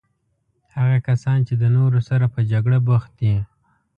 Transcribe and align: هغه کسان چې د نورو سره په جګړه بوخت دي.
هغه 0.75 0.97
کسان 1.07 1.39
چې 1.47 1.53
د 1.61 1.63
نورو 1.77 1.99
سره 2.09 2.25
په 2.33 2.39
جګړه 2.51 2.77
بوخت 2.87 3.11
دي. 3.21 3.35